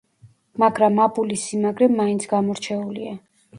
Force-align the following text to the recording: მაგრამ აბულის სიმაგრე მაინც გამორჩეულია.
მაგრამ 0.63 1.01
აბულის 1.03 1.45
სიმაგრე 1.51 1.91
მაინც 2.01 2.27
გამორჩეულია. 2.35 3.17